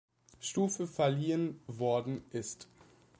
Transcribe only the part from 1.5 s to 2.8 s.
worden ist.